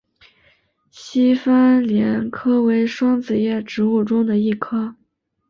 [0.89, 4.95] 西番莲科为双子叶植物中的一科。